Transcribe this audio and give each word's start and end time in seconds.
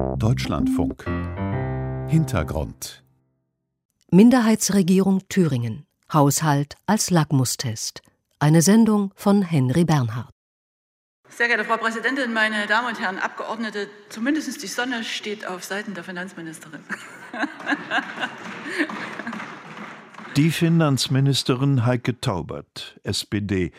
Deutschlandfunk 0.00 1.04
Hintergrund 2.08 3.04
Minderheitsregierung 4.10 5.28
Thüringen 5.28 5.84
Haushalt 6.10 6.76
als 6.86 7.10
Lackmustest. 7.10 8.00
Eine 8.38 8.62
Sendung 8.62 9.12
von 9.14 9.42
Henry 9.42 9.84
Bernhard. 9.84 10.30
Sehr 11.28 11.48
geehrte 11.48 11.64
Frau 11.64 11.76
Präsidentin, 11.76 12.32
meine 12.32 12.66
Damen 12.66 12.88
und 12.88 12.98
Herren 12.98 13.18
Abgeordnete, 13.18 13.88
zumindest 14.08 14.62
die 14.62 14.68
Sonne 14.68 15.04
steht 15.04 15.46
auf 15.46 15.64
Seiten 15.64 15.92
der 15.92 16.02
Finanzministerin. 16.02 16.80
Die 20.36 20.50
Finanzministerin 20.50 21.84
Heike 21.84 22.20
Taubert, 22.20 22.98
SPD, 23.02 23.72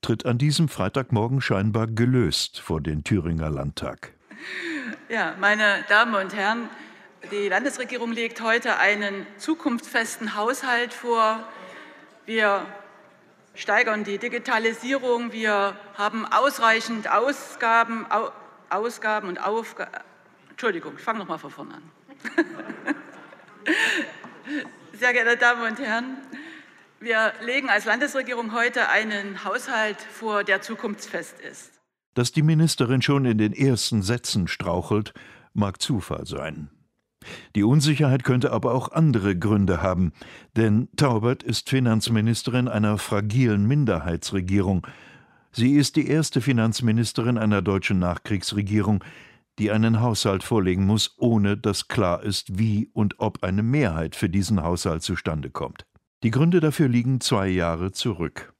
tritt 0.00 0.26
an 0.26 0.38
diesem 0.38 0.68
Freitagmorgen 0.68 1.40
scheinbar 1.40 1.86
gelöst 1.86 2.58
vor 2.58 2.80
den 2.80 3.04
Thüringer 3.04 3.50
Landtag. 3.50 4.17
Ja, 5.08 5.34
meine 5.40 5.84
Damen 5.88 6.14
und 6.14 6.34
Herren, 6.34 6.68
die 7.30 7.48
Landesregierung 7.48 8.12
legt 8.12 8.40
heute 8.40 8.78
einen 8.78 9.26
zukunftsfesten 9.38 10.34
Haushalt 10.34 10.92
vor. 10.94 11.46
Wir 12.26 12.66
steigern 13.54 14.04
die 14.04 14.18
Digitalisierung. 14.18 15.32
Wir 15.32 15.76
haben 15.96 16.26
ausreichend 16.26 17.10
Ausgaben, 17.10 18.06
Au, 18.10 18.30
Ausgaben 18.70 19.28
und 19.28 19.38
Aufgaben. 19.38 19.92
Entschuldigung, 20.50 20.94
ich 20.96 21.02
fange 21.02 21.20
noch 21.20 21.28
mal 21.28 21.38
von 21.38 21.50
vorne 21.50 21.74
an. 21.74 21.90
Sehr 24.92 25.12
geehrte 25.12 25.36
Damen 25.36 25.62
und 25.62 25.78
Herren, 25.78 26.18
wir 27.00 27.32
legen 27.42 27.70
als 27.70 27.84
Landesregierung 27.84 28.52
heute 28.52 28.88
einen 28.88 29.44
Haushalt 29.44 30.00
vor, 30.00 30.44
der 30.44 30.60
zukunftsfest 30.60 31.40
ist. 31.40 31.77
Dass 32.18 32.32
die 32.32 32.42
Ministerin 32.42 33.00
schon 33.00 33.26
in 33.26 33.38
den 33.38 33.52
ersten 33.52 34.02
Sätzen 34.02 34.48
strauchelt, 34.48 35.14
mag 35.54 35.80
Zufall 35.80 36.26
sein. 36.26 36.68
Die 37.54 37.62
Unsicherheit 37.62 38.24
könnte 38.24 38.50
aber 38.50 38.74
auch 38.74 38.90
andere 38.90 39.38
Gründe 39.38 39.82
haben, 39.82 40.10
denn 40.56 40.88
Taubert 40.96 41.44
ist 41.44 41.70
Finanzministerin 41.70 42.66
einer 42.66 42.98
fragilen 42.98 43.68
Minderheitsregierung. 43.68 44.84
Sie 45.52 45.76
ist 45.76 45.94
die 45.94 46.08
erste 46.08 46.40
Finanzministerin 46.40 47.38
einer 47.38 47.62
deutschen 47.62 48.00
Nachkriegsregierung, 48.00 49.04
die 49.60 49.70
einen 49.70 50.00
Haushalt 50.00 50.42
vorlegen 50.42 50.86
muss, 50.86 51.14
ohne 51.18 51.56
dass 51.56 51.86
klar 51.86 52.24
ist, 52.24 52.58
wie 52.58 52.90
und 52.94 53.20
ob 53.20 53.44
eine 53.44 53.62
Mehrheit 53.62 54.16
für 54.16 54.28
diesen 54.28 54.64
Haushalt 54.64 55.04
zustande 55.04 55.50
kommt. 55.50 55.86
Die 56.24 56.32
Gründe 56.32 56.58
dafür 56.58 56.88
liegen 56.88 57.20
zwei 57.20 57.46
Jahre 57.46 57.92
zurück. 57.92 58.54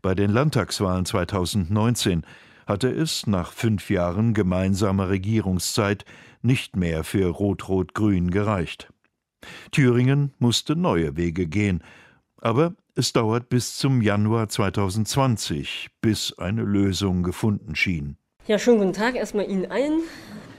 Bei 0.00 0.14
den 0.14 0.30
Landtagswahlen 0.30 1.06
2019 1.06 2.24
hatte 2.66 2.90
es 2.90 3.26
nach 3.26 3.52
fünf 3.52 3.90
Jahren 3.90 4.34
gemeinsamer 4.34 5.08
Regierungszeit 5.08 6.04
nicht 6.42 6.76
mehr 6.76 7.04
für 7.04 7.28
Rot-Rot-Grün 7.28 8.30
gereicht. 8.30 8.92
Thüringen 9.72 10.32
musste 10.38 10.76
neue 10.76 11.16
Wege 11.16 11.46
gehen, 11.46 11.82
aber 12.40 12.74
es 12.94 13.12
dauert 13.12 13.48
bis 13.48 13.76
zum 13.76 14.02
Januar 14.02 14.48
2020, 14.48 15.88
bis 16.00 16.32
eine 16.38 16.62
Lösung 16.62 17.22
gefunden 17.22 17.74
schien. 17.74 18.16
Ja, 18.46 18.58
schönen 18.58 18.78
guten 18.78 18.92
Tag 18.92 19.16
erstmal 19.16 19.50
Ihnen 19.50 19.70
allen. 19.70 20.02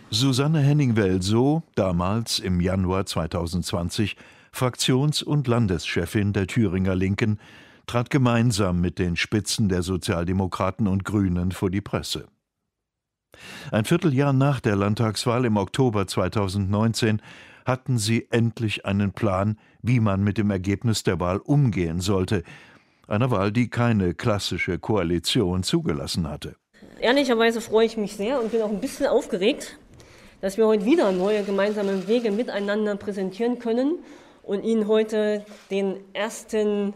Susanne 0.09 0.59
Henning-Welsow, 0.59 1.63
damals 1.75 2.39
im 2.39 2.59
Januar 2.59 3.05
2020 3.05 4.15
Fraktions- 4.51 5.23
und 5.23 5.47
Landeschefin 5.47 6.33
der 6.33 6.47
Thüringer 6.47 6.95
Linken, 6.95 7.39
trat 7.86 8.09
gemeinsam 8.09 8.81
mit 8.81 9.00
den 9.00 9.16
Spitzen 9.16 9.69
der 9.69 9.81
Sozialdemokraten 9.81 10.88
und 10.88 11.05
Grünen 11.05 11.52
vor 11.52 11.69
die 11.69 11.81
Presse. 11.81 12.28
Ein 13.72 13.86
Vierteljahr 13.86 14.33
nach 14.33 14.59
der 14.59 14.75
Landtagswahl 14.75 15.45
im 15.45 15.58
Oktober 15.58 16.08
2019 16.08 17.22
hatten 17.66 17.97
sie 17.97 18.28
endlich 18.30 18.86
einen 18.86 19.11
Plan, 19.11 19.58
wie 19.81 20.00
man 20.00 20.23
mit 20.23 20.38
dem 20.38 20.52
Ergebnis 20.52 21.03
der 21.03 21.19
Wahl 21.19 21.38
umgehen 21.38 22.00
sollte, 22.00 22.44
einer 23.08 23.31
Wahl, 23.31 23.51
die 23.51 23.69
keine 23.69 24.13
klassische 24.13 24.79
Koalition 24.79 25.63
zugelassen 25.63 26.29
hatte. 26.29 26.56
Ehrlicherweise 27.00 27.62
freue 27.62 27.85
ich 27.85 27.97
mich 27.97 28.16
sehr 28.16 28.41
und 28.41 28.51
bin 28.51 28.62
auch 28.62 28.69
ein 28.69 28.81
bisschen 28.81 29.07
aufgeregt, 29.07 29.78
dass 30.41 30.57
wir 30.57 30.68
heute 30.68 30.85
wieder 30.85 31.12
neue 31.12 31.44
gemeinsame 31.44 32.07
Wege 32.07 32.31
miteinander 32.31 32.95
präsentieren 32.95 33.59
können 33.59 34.00
und 34.44 34.63
Ihnen 34.63 34.88
heute 34.88 35.45
den 35.72 35.97
ersten 36.13 36.94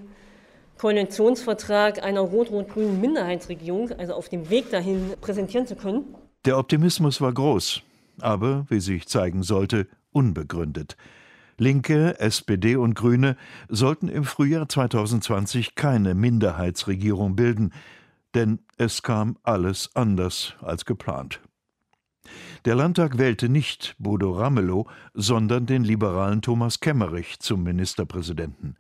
Koalitionsvertrag 0.80 2.02
einer 2.02 2.22
rot-rot-grünen 2.22 3.02
Minderheitsregierung, 3.02 3.92
also 3.92 4.14
auf 4.14 4.30
dem 4.30 4.50
Weg 4.50 4.72
dahin, 4.72 5.14
präsentieren 5.20 5.68
zu 5.68 5.76
können. 5.76 6.16
Der 6.46 6.58
Optimismus 6.58 7.20
war 7.20 7.34
groß, 7.34 7.82
aber, 8.22 8.66
wie 8.70 8.80
sich 8.80 9.06
zeigen 9.08 9.44
sollte, 9.44 9.88
unbegründet. 10.12 10.96
Linke, 11.58 12.18
SPD 12.22 12.78
und 12.78 12.96
Grüne 12.96 13.36
sollten 13.68 14.08
im 14.08 14.24
Frühjahr 14.24 14.70
2020 14.70 15.76
keine 15.76 16.16
Minderheitsregierung 16.16 17.36
bilden, 17.36 17.74
denn 18.34 18.60
es 18.78 19.04
kam 19.04 19.38
alles 19.44 19.90
anders 19.96 20.54
als 20.62 20.86
geplant. 20.86 21.42
Der 22.64 22.76
Landtag 22.76 23.18
wählte 23.18 23.50
nicht 23.50 23.96
Bodo 24.00 24.32
Ramelow, 24.32 24.88
sondern 25.14 25.66
den 25.66 25.84
liberalen 25.84 26.42
Thomas 26.42 26.80
Kemmerich 26.80 27.40
zum 27.40 27.64
Ministerpräsidenten. 27.64 28.78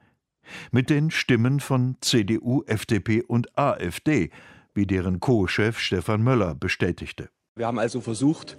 Mit 0.71 0.89
den 0.89 1.11
Stimmen 1.11 1.59
von 1.59 1.97
CDU, 2.01 2.63
FDP 2.65 3.23
und 3.23 3.57
AfD, 3.57 4.29
wie 4.73 4.85
deren 4.85 5.19
Co-Chef 5.19 5.79
Stefan 5.79 6.23
Möller 6.23 6.55
bestätigte. 6.55 7.29
Wir 7.55 7.67
haben 7.67 7.79
also 7.79 8.01
versucht, 8.01 8.57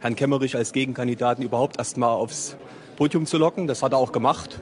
Herrn 0.00 0.16
Kemmerich 0.16 0.56
als 0.56 0.72
Gegenkandidaten 0.72 1.44
überhaupt 1.44 1.78
erst 1.78 1.96
mal 1.96 2.10
aufs 2.10 2.56
Podium 2.96 3.26
zu 3.26 3.38
locken. 3.38 3.66
Das 3.66 3.82
hat 3.82 3.92
er 3.92 3.98
auch 3.98 4.12
gemacht. 4.12 4.60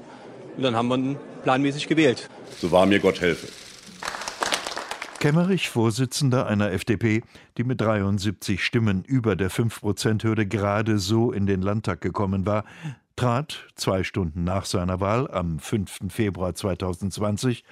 Und 0.57 0.63
dann 0.63 0.77
haben 0.77 0.89
wir 0.89 0.97
ihn 0.97 1.17
planmäßig 1.43 1.89
gewählt. 1.89 2.29
So 2.59 2.71
wahr 2.71 2.87
mir 2.87 3.01
Gott 3.01 3.21
helfe. 3.21 3.49
Kemmerich, 5.21 5.69
Vorsitzender 5.69 6.47
einer 6.47 6.73
FDP, 6.73 7.23
die 7.59 7.65
mit 7.65 7.81
73 7.81 8.65
Stimmen 8.65 9.05
über 9.05 9.37
der 9.37 9.51
5-Prozent-Hürde 9.51 10.47
gerade 10.47 10.99
so 10.99 11.31
in 11.31 11.47
den 11.47 11.61
Landtag 11.61 12.01
gekommen 12.01 12.47
war, 12.47 12.65
trat 13.20 13.66
zwei 13.75 14.03
Stunden 14.03 14.44
nach 14.44 14.64
seiner 14.64 14.98
Wahl 14.98 15.31
am 15.31 15.58
5. 15.58 16.08
Februar 16.08 16.54
2020 16.54 17.64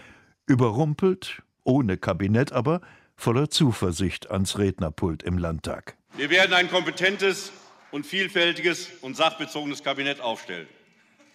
überrumpelt, 0.44 1.42
ohne 1.64 1.96
Kabinett, 1.96 2.52
aber 2.52 2.82
voller 3.16 3.48
Zuversicht 3.48 4.30
ans 4.30 4.58
Rednerpult 4.58 5.22
im 5.22 5.38
Landtag. 5.38 5.96
Wir 6.18 6.28
werden 6.28 6.52
ein 6.52 6.68
kompetentes 6.68 7.50
und 7.92 8.04
vielfältiges 8.04 8.90
und 9.00 9.16
sachbezogenes 9.16 9.82
Kabinett 9.82 10.20
aufstellen. 10.20 10.66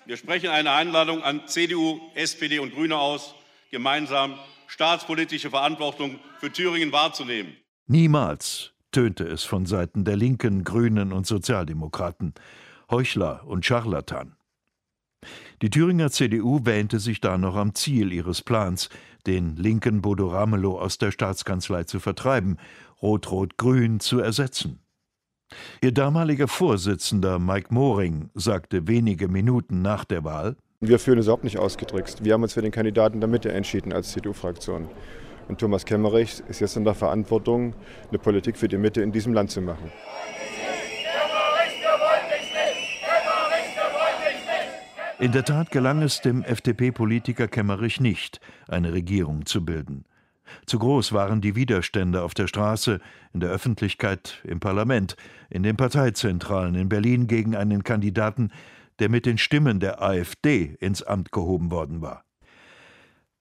Wir 0.06 0.18
sprechen 0.18 0.51
eine 0.51 0.74
Einladung 0.74 1.24
an 1.24 1.47
CDU, 1.47 2.00
SPD 2.13 2.59
und 2.59 2.75
Grüne 2.75 2.97
aus, 3.00 3.34
gemeinsam 3.72 4.38
staatspolitische 4.68 5.50
Verantwortung 5.50 6.19
für 6.40 6.51
Thüringen 6.51 6.91
wahrzunehmen. 6.91 7.57
Niemals 7.88 8.74
tönte 8.91 9.24
es 9.24 9.44
von 9.44 9.66
Seiten 9.66 10.06
der 10.06 10.18
Linken, 10.18 10.63
Grünen 10.63 11.13
und 11.13 11.25
Sozialdemokraten. 11.25 12.35
Heuchler 12.94 13.42
und 13.48 13.66
Scharlatan. 13.66 14.36
Die 15.64 15.72
Thüringer 15.72 16.12
CDU 16.12 16.64
wähnte 16.64 17.00
sich 17.00 17.20
da 17.22 17.40
noch 17.40 17.56
am 17.56 17.74
Ziel 17.74 18.14
ihres 18.14 18.44
Plans, 18.44 18.90
den 19.26 19.56
linken 19.56 20.04
Bodo 20.04 20.28
Ramelow 20.28 20.78
aus 20.80 21.00
der 21.00 21.09
Staatskanzlei 21.09 21.86
zu 21.86 22.00
vertreiben, 22.00 22.58
Rot-Rot-Grün 23.02 24.00
zu 24.00 24.20
ersetzen. 24.20 24.80
Ihr 25.81 25.92
damaliger 25.92 26.48
Vorsitzender 26.48 27.40
Mike 27.40 27.74
Moring 27.74 28.30
sagte 28.36 28.88
wenige 28.88 29.28
Minuten 29.28 29.81
nach 29.81 30.06
der 30.06 30.24
Wahl, 30.24 30.56
wir 30.80 31.00
fühlen 31.00 31.18
es 31.18 31.25
überhaupt 31.25 31.46
nicht 31.46 31.58
ausgedrückt. 31.58 32.24
Wir 32.24 32.34
haben 32.34 32.44
uns 32.44 32.54
für 32.54 32.62
den 32.62 32.72
Kandidaten 32.72 33.22
der 33.22 33.30
Mitte 33.30 33.52
entschieden 33.52 33.92
als 33.92 34.12
CDU-Fraktion. 34.12 34.88
Und 35.48 35.60
Thomas 35.60 35.86
Kemmerich 35.86 36.44
ist 36.48 36.60
jetzt 36.60 36.78
in 36.78 36.84
der 36.84 36.94
Verantwortung, 36.94 37.74
eine 38.10 38.20
Politik 38.20 38.56
für 38.56 38.68
die 38.68 38.78
Mitte 38.78 39.02
in 39.02 39.12
diesem 39.12 39.34
Land 39.34 39.50
zu 39.50 39.62
machen. 39.62 39.92
In 45.19 45.31
der 45.31 45.45
Tat 45.45 45.69
gelang 45.69 46.01
es 46.01 46.21
dem 46.21 46.44
FDP-Politiker 46.44 47.48
Kemmerich 47.48 48.00
nicht, 48.00 48.39
eine 48.68 48.94
Regierung 48.94 49.45
zu 49.45 49.63
bilden. 49.63 50.06
Zu 50.65 50.80
groß 50.80 51.13
waren 51.13 51.39
die 51.39 51.56
Widerstände 51.56 52.24
auf 52.24 52.33
der 52.33 52.48
Straße, 52.48 53.00
in 53.31 53.39
der 53.39 53.50
Öffentlichkeit, 53.50 54.42
im 54.44 54.60
Parlament, 54.60 55.15
in 55.50 55.63
den 55.63 55.77
Parteizentralen 55.77 56.75
in 56.75 56.89
Berlin 56.89 57.27
gegen 57.27 57.56
einen 57.56 57.83
Kandidaten, 57.83 58.51
der 59.00 59.10
mit 59.10 59.25
den 59.25 59.38
Stimmen 59.38 59.80
der 59.80 60.01
AfD 60.01 60.75
ins 60.80 61.04
Amt 61.04 61.31
gehoben 61.31 61.71
worden 61.71 62.01
war. 62.01 62.24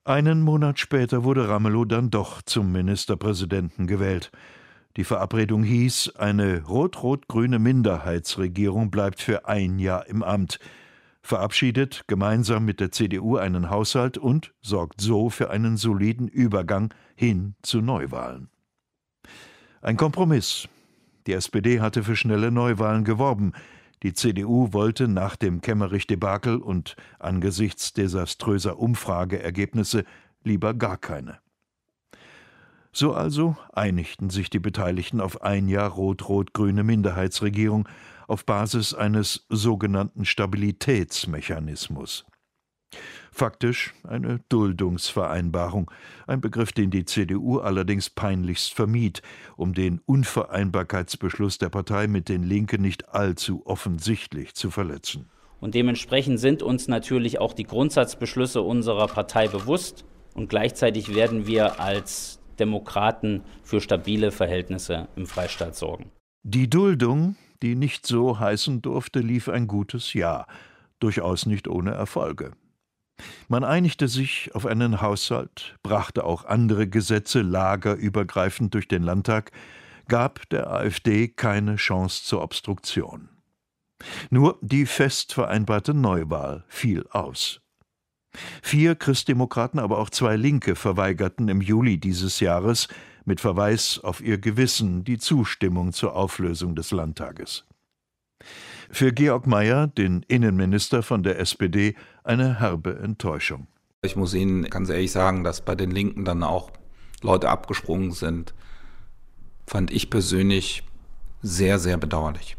Einen 0.05 0.43
Monat 0.43 0.79
später 0.79 1.25
wurde 1.25 1.49
Ramelow 1.49 1.85
dann 1.85 2.11
doch 2.11 2.43
zum 2.43 2.73
Ministerpräsidenten 2.73 3.87
gewählt. 3.87 4.31
Die 4.97 5.05
Verabredung 5.05 5.63
hieß, 5.63 6.17
eine 6.17 6.65
rot-rot-grüne 6.65 7.59
Minderheitsregierung 7.59 8.91
bleibt 8.91 9.21
für 9.21 9.47
ein 9.47 9.79
Jahr 9.79 10.07
im 10.07 10.23
Amt, 10.23 10.59
verabschiedet 11.23 12.03
gemeinsam 12.09 12.65
mit 12.65 12.81
der 12.81 12.93
CDU 12.93 13.37
einen 13.37 13.71
Haushalt 13.71 14.19
und 14.19 14.53
sorgt 14.61 15.01
so 15.01 15.31
für 15.31 15.51
einen 15.51 15.77
soliden 15.77 16.29
Übergang 16.29 16.93
hin 17.15 17.55
zu 17.63 17.81
Neuwahlen. 17.81 18.51
Ein 19.81 19.97
Kompromiss. 19.97 20.69
Die 21.27 21.33
SPD 21.33 21.81
hatte 21.81 22.03
für 22.03 22.17
schnelle 22.17 22.51
Neuwahlen 22.51 23.05
geworben, 23.05 23.53
Die 24.03 24.15
CDU 24.15 24.73
wollte 24.73 25.07
nach 25.07 25.37
dem 25.37 25.61
Kemmerich-Debakel 25.61 26.57
und 26.57 26.97
angesichts 27.21 27.93
desaströser 27.93 28.79
Umfrageergebnisse 28.79 30.05
lieber 30.43 30.75
gar 30.75 30.97
keine. 30.97 31.39
So 32.93 33.15
also 33.15 33.57
einigten 33.73 34.29
sich 34.29 34.51
die 34.51 34.59
Beteiligten 34.59 35.21
auf 35.21 35.43
ein 35.43 35.69
Jahr 35.69 35.91
rot-rot-grüne 35.91 36.83
Minderheitsregierung 36.83 37.89
auf 38.33 38.47
Basis 38.47 38.95
eines 38.95 39.45
sogenannten 39.51 40.25
Stabilitätsmechanismus. 40.25 42.25
Faktisch 43.31 43.95
eine 44.05 44.41
Duldungsvereinbarung, 44.49 45.91
ein 46.27 46.41
Begriff, 46.41 46.73
den 46.73 46.91
die 46.91 47.05
CDU 47.05 47.59
allerdings 47.59 48.09
peinlichst 48.09 48.73
vermied, 48.73 49.21
um 49.57 49.75
den 49.75 50.01
Unvereinbarkeitsbeschluss 50.07 51.59
der 51.59 51.69
Partei 51.69 52.07
mit 52.07 52.31
den 52.31 52.43
Linken 52.43 52.81
nicht 52.81 53.11
allzu 53.11 53.67
offensichtlich 53.67 54.55
zu 54.55 54.71
verletzen. 54.71 55.31
Und 55.61 55.75
dementsprechend 55.75 56.41
sind 56.41 56.63
uns 56.63 56.89
natürlich 56.89 57.39
auch 57.39 57.53
die 57.53 57.65
Grundsatzbeschlüsse 57.65 58.63
unserer 58.63 59.09
Partei 59.09 59.47
bewusst 59.47 60.07
und 60.35 60.49
gleichzeitig 60.49 61.15
werden 61.15 61.47
wir 61.47 61.81
als 61.81 62.41
Demokraten 62.59 63.43
für 63.63 63.81
stabile 63.81 64.33
Verhältnisse 64.33 65.09
im 65.17 65.27
Freistaat 65.27 65.77
sorgen. 65.77 66.11
Die 66.43 66.69
Duldung, 66.69 67.37
die 67.63 67.75
nicht 67.75 68.07
so 68.07 68.39
heißen 68.39 68.83
durfte, 68.83 69.21
lief 69.21 69.49
ein 69.49 69.67
gutes 69.67 70.13
Jahr, 70.15 70.47
durchaus 70.99 71.47
nicht 71.47 71.69
ohne 71.69 71.93
Erfolge. 71.93 72.53
Man 73.49 73.65
einigte 73.65 74.09
sich 74.09 74.51
auf 74.55 74.67
einen 74.67 75.01
Haushalt, 75.01 75.77
brachte 75.83 76.25
auch 76.25 76.45
andere 76.45 76.89
Gesetze 76.89 77.43
lagerübergreifend 77.43 78.75
durch 78.75 78.89
den 78.89 79.03
Landtag, 79.03 79.53
gab 80.09 80.49
der 80.51 80.71
AfD 80.71 81.29
keine 81.29 81.77
Chance 81.77 82.25
zur 82.25 82.43
Obstruktion. 82.43 83.29
Nur 84.31 84.59
die 84.61 84.87
fest 84.87 85.33
vereinbarte 85.33 85.95
Neuwahl 85.95 86.65
fiel 86.69 87.07
aus. 87.11 87.61
Vier 88.63 88.97
Christdemokraten, 88.97 89.79
aber 89.79 89.99
auch 89.99 90.11
zwei 90.11 90.37
Linke 90.37 90.75
verweigerten 90.75 91.49
im 91.49 91.61
Juli 91.61 91.99
dieses 91.99 92.41
Jahres 92.41 92.89
mit 93.25 93.41
Verweis 93.41 94.01
auf 94.03 94.21
ihr 94.21 94.39
Gewissen 94.39 95.05
die 95.05 95.19
Zustimmung 95.19 95.93
zur 95.93 96.15
Auflösung 96.15 96.75
des 96.75 96.91
Landtages. 96.91 97.65
Für 98.91 99.13
Georg 99.13 99.47
Mayer, 99.47 99.87
den 99.87 100.25
Innenminister 100.29 101.03
von 101.03 101.23
der 101.23 101.39
SPD, 101.39 101.95
eine 102.25 102.61
herbe 102.61 102.99
Enttäuschung. 102.99 103.67
Ich 104.03 104.17
muss 104.17 104.35
Ihnen 104.35 104.65
ganz 104.65 104.89
ehrlich 104.89 105.13
sagen, 105.13 105.45
dass 105.45 105.61
bei 105.61 105.75
den 105.75 105.91
Linken 105.91 106.25
dann 106.25 106.43
auch 106.43 106.71
Leute 107.23 107.49
abgesprungen 107.49 108.11
sind, 108.11 108.53
fand 109.67 109.91
ich 109.91 110.11
persönlich 110.11 110.83
sehr, 111.41 111.79
sehr 111.79 111.97
bedauerlich. 111.97 112.57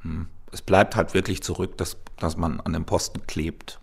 Hm. 0.00 0.26
Es 0.52 0.62
bleibt 0.62 0.96
halt 0.96 1.12
wirklich 1.12 1.42
zurück, 1.42 1.76
dass, 1.76 1.98
dass 2.18 2.36
man 2.36 2.60
an 2.60 2.72
dem 2.72 2.86
Posten 2.86 3.26
klebt. 3.26 3.78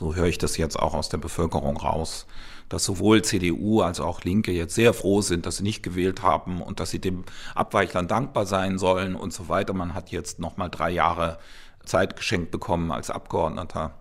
So 0.00 0.14
höre 0.14 0.28
ich 0.28 0.38
das 0.38 0.56
jetzt 0.56 0.78
auch 0.78 0.94
aus 0.94 1.10
der 1.10 1.18
Bevölkerung 1.18 1.76
raus, 1.76 2.26
dass 2.70 2.84
sowohl 2.84 3.20
CDU 3.20 3.82
als 3.82 4.00
auch 4.00 4.24
Linke 4.24 4.50
jetzt 4.50 4.74
sehr 4.74 4.94
froh 4.94 5.20
sind, 5.20 5.44
dass 5.44 5.58
sie 5.58 5.62
nicht 5.62 5.82
gewählt 5.82 6.22
haben 6.22 6.62
und 6.62 6.80
dass 6.80 6.88
sie 6.88 7.00
dem 7.00 7.24
Abweichlern 7.54 8.08
dankbar 8.08 8.46
sein 8.46 8.78
sollen 8.78 9.14
und 9.14 9.34
so 9.34 9.50
weiter. 9.50 9.74
Man 9.74 9.92
hat 9.92 10.10
jetzt 10.10 10.38
nochmal 10.38 10.70
drei 10.70 10.88
Jahre 10.88 11.38
Zeit 11.84 12.16
geschenkt 12.16 12.50
bekommen 12.50 12.92
als 12.92 13.10
Abgeordneter. 13.10 13.92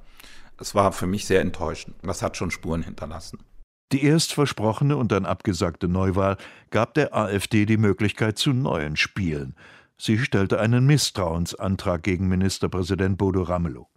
Es 0.58 0.74
war 0.74 0.94
für 0.94 1.06
mich 1.06 1.26
sehr 1.26 1.42
enttäuschend. 1.42 1.98
Das 2.02 2.22
hat 2.22 2.38
schon 2.38 2.50
Spuren 2.50 2.82
hinterlassen. 2.82 3.40
Die 3.92 4.06
erst 4.06 4.32
versprochene 4.32 4.96
und 4.96 5.12
dann 5.12 5.26
abgesagte 5.26 5.90
Neuwahl 5.90 6.38
gab 6.70 6.94
der 6.94 7.14
AfD 7.14 7.66
die 7.66 7.76
Möglichkeit 7.76 8.38
zu 8.38 8.54
neuen 8.54 8.96
Spielen. 8.96 9.54
Sie 9.98 10.18
stellte 10.18 10.62
einen 10.62 10.86
Misstrauensantrag 10.86 12.04
gegen 12.04 12.30
Ministerpräsident 12.30 13.18
Bodo 13.18 13.42
Ramelow. 13.42 13.90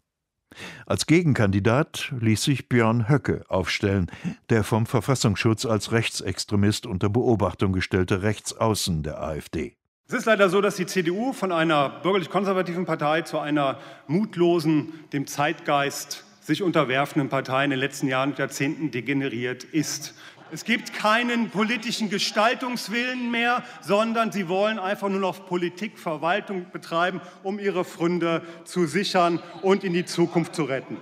Als 0.86 1.06
Gegenkandidat 1.06 2.12
ließ 2.20 2.42
sich 2.42 2.68
Björn 2.68 3.08
Höcke 3.08 3.44
aufstellen, 3.48 4.10
der 4.50 4.64
vom 4.64 4.86
Verfassungsschutz 4.86 5.64
als 5.64 5.92
Rechtsextremist 5.92 6.86
unter 6.86 7.08
Beobachtung 7.08 7.72
gestellte 7.72 8.22
Rechtsaußen 8.22 9.02
der 9.02 9.22
AfD. 9.22 9.76
Es 10.08 10.14
ist 10.14 10.24
leider 10.26 10.50
so, 10.50 10.60
dass 10.60 10.76
die 10.76 10.86
CDU 10.86 11.32
von 11.32 11.52
einer 11.52 11.88
bürgerlich-konservativen 11.88 12.84
Partei 12.84 13.22
zu 13.22 13.38
einer 13.38 13.78
mutlosen, 14.08 14.92
dem 15.12 15.26
Zeitgeist 15.26 16.24
sich 16.42 16.62
unterwerfenden 16.62 17.28
Partei 17.28 17.64
in 17.64 17.70
den 17.70 17.78
letzten 17.78 18.08
Jahren 18.08 18.30
und 18.30 18.38
Jahrzehnten 18.38 18.90
degeneriert 18.90 19.64
ist. 19.64 20.14
Es 20.52 20.64
gibt 20.64 20.92
keinen 20.92 21.48
politischen 21.48 22.10
Gestaltungswillen 22.10 23.30
mehr, 23.30 23.64
sondern 23.80 24.32
sie 24.32 24.48
wollen 24.48 24.78
einfach 24.78 25.08
nur 25.08 25.18
noch 25.18 25.46
Politik, 25.46 25.98
Verwaltung 25.98 26.66
betreiben, 26.70 27.22
um 27.42 27.58
ihre 27.58 27.84
Fründe 27.84 28.42
zu 28.64 28.84
sichern 28.84 29.40
und 29.62 29.82
in 29.82 29.94
die 29.94 30.04
Zukunft 30.04 30.54
zu 30.54 30.64
retten. 30.64 30.98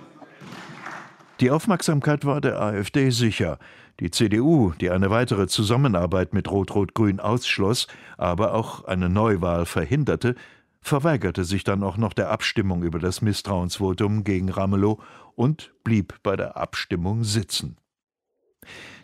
Die 1.41 1.51
Aufmerksamkeit 1.51 2.23
war 2.23 2.39
der 2.39 2.61
AfD 2.61 3.09
sicher. 3.09 3.59
Die 3.99 4.09
CDU, 4.09 4.71
die 4.79 4.89
eine 4.89 5.09
weitere 5.09 5.47
Zusammenarbeit 5.47 6.33
mit 6.33 6.49
Rot-Rot-Grün 6.49 7.19
ausschloss, 7.19 7.87
aber 8.17 8.53
auch 8.53 8.85
eine 8.85 9.09
Neuwahl 9.09 9.65
verhinderte, 9.65 10.35
verweigerte 10.79 11.43
sich 11.43 11.65
dann 11.65 11.83
auch 11.83 11.97
noch 11.97 12.13
der 12.13 12.29
Abstimmung 12.29 12.83
über 12.83 12.99
das 12.99 13.21
Misstrauensvotum 13.21 14.23
gegen 14.23 14.49
Ramelow 14.49 15.01
und 15.35 15.73
blieb 15.83 16.15
bei 16.23 16.37
der 16.37 16.55
Abstimmung 16.55 17.25
sitzen. 17.25 17.75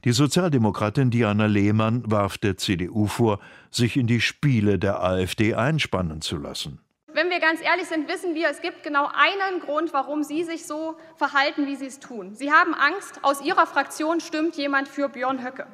Die 0.03 0.11
Sozialdemokratin 0.13 1.09
Diana 1.09 1.47
Lehmann 1.47 2.03
warf 2.09 2.37
der 2.37 2.57
CDU 2.57 3.07
vor, 3.07 3.39
sich 3.71 3.97
in 3.97 4.07
die 4.07 4.21
Spiele 4.21 4.79
der 4.79 5.03
AfD 5.03 5.53
einspannen 5.53 6.21
zu 6.21 6.37
lassen. 6.37 6.79
Wenn 7.13 7.29
wir 7.29 7.39
ganz 7.39 7.61
ehrlich 7.61 7.87
sind, 7.87 8.07
wissen 8.07 8.35
wir, 8.35 8.47
es 8.49 8.61
gibt 8.61 8.83
genau 8.83 9.09
einen 9.11 9.59
Grund, 9.59 9.91
warum 9.91 10.23
Sie 10.23 10.43
sich 10.43 10.67
so 10.67 10.95
verhalten, 11.15 11.65
wie 11.65 11.75
Sie 11.75 11.87
es 11.87 11.99
tun. 11.99 12.35
Sie 12.35 12.51
haben 12.51 12.75
Angst, 12.75 13.19
aus 13.23 13.41
Ihrer 13.41 13.65
Fraktion 13.65 14.19
stimmt 14.19 14.55
jemand 14.55 14.87
für 14.87 15.09
Björn 15.09 15.43
Höcke. 15.43 15.65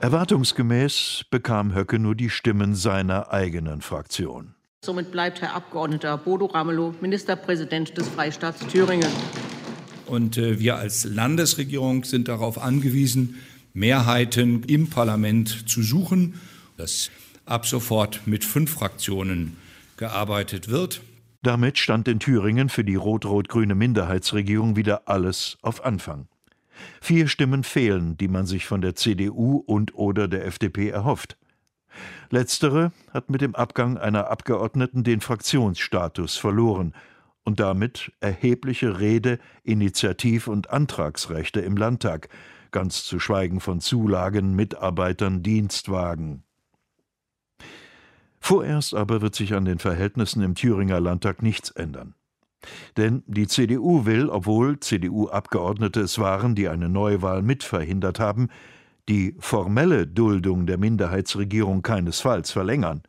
Erwartungsgemäß 0.00 1.24
bekam 1.30 1.74
Höcke 1.74 1.98
nur 1.98 2.14
die 2.14 2.30
Stimmen 2.30 2.74
seiner 2.74 3.32
eigenen 3.32 3.82
Fraktion. 3.82 4.54
Somit 4.84 5.10
bleibt 5.10 5.42
Herr 5.42 5.54
Abgeordneter 5.54 6.16
Bodo 6.16 6.46
Ramelow 6.46 6.94
Ministerpräsident 7.00 7.98
des 7.98 8.08
Freistaats 8.08 8.60
Thüringen. 8.68 9.10
Und 10.06 10.38
äh, 10.38 10.58
wir 10.58 10.76
als 10.76 11.04
Landesregierung 11.04 12.04
sind 12.04 12.28
darauf 12.28 12.62
angewiesen, 12.62 13.36
Mehrheiten 13.74 14.62
im 14.64 14.88
Parlament 14.88 15.68
zu 15.68 15.82
suchen, 15.82 16.34
dass 16.76 17.10
ab 17.44 17.66
sofort 17.66 18.26
mit 18.26 18.44
fünf 18.44 18.70
Fraktionen 18.70 19.56
gearbeitet 19.96 20.68
wird. 20.68 21.02
Damit 21.42 21.78
stand 21.78 22.08
in 22.08 22.18
Thüringen 22.18 22.68
für 22.68 22.84
die 22.84 22.96
rot-rot-grüne 22.96 23.74
Minderheitsregierung 23.74 24.76
wieder 24.76 25.08
alles 25.08 25.58
auf 25.62 25.84
Anfang. 25.84 26.26
Vier 27.00 27.28
Stimmen 27.28 27.64
fehlen, 27.64 28.16
die 28.16 28.28
man 28.28 28.46
sich 28.46 28.66
von 28.66 28.80
der 28.80 28.94
CDU 28.94 29.62
und 29.66 29.94
oder 29.94 30.28
der 30.28 30.46
FDP 30.46 30.88
erhofft. 30.88 31.36
Letztere 32.30 32.92
hat 33.12 33.30
mit 33.30 33.40
dem 33.40 33.54
Abgang 33.54 33.96
einer 33.96 34.28
Abgeordneten 34.28 35.04
den 35.04 35.20
Fraktionsstatus 35.20 36.36
verloren 36.36 36.94
und 37.46 37.60
damit 37.60 38.12
erhebliche 38.20 38.98
Rede-, 38.98 39.38
Initiativ- 39.62 40.48
und 40.48 40.70
Antragsrechte 40.70 41.60
im 41.60 41.76
Landtag, 41.76 42.28
ganz 42.72 43.04
zu 43.04 43.18
schweigen 43.18 43.60
von 43.60 43.80
Zulagen, 43.80 44.54
Mitarbeitern, 44.54 45.42
Dienstwagen. 45.42 46.42
Vorerst 48.40 48.94
aber 48.94 49.22
wird 49.22 49.34
sich 49.34 49.54
an 49.54 49.64
den 49.64 49.78
Verhältnissen 49.78 50.42
im 50.42 50.54
Thüringer 50.54 51.00
Landtag 51.00 51.40
nichts 51.42 51.70
ändern. 51.70 52.14
Denn 52.96 53.22
die 53.26 53.46
CDU 53.46 54.06
will, 54.06 54.28
obwohl 54.28 54.80
CDU-Abgeordnete 54.80 56.00
es 56.00 56.18
waren, 56.18 56.54
die 56.56 56.68
eine 56.68 56.88
Neuwahl 56.88 57.42
mitverhindert 57.42 58.18
haben, 58.18 58.48
die 59.08 59.36
formelle 59.38 60.06
Duldung 60.06 60.66
der 60.66 60.78
Minderheitsregierung 60.78 61.82
keinesfalls 61.82 62.50
verlängern, 62.50 63.02